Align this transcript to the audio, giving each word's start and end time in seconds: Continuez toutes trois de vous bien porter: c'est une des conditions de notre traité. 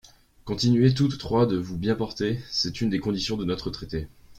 Continuez 0.45 0.95
toutes 0.95 1.19
trois 1.19 1.45
de 1.45 1.57
vous 1.57 1.77
bien 1.77 1.93
porter: 1.93 2.39
c'est 2.49 2.81
une 2.81 2.89
des 2.89 2.97
conditions 2.97 3.37
de 3.37 3.45
notre 3.45 3.69
traité. 3.69 4.07